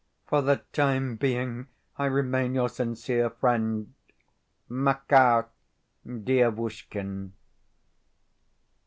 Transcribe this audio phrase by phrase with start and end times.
[0.25, 3.93] For the time being I remain your sincere friend,
[4.67, 5.49] MAKAR
[6.07, 7.31] DIEVUSHKIN.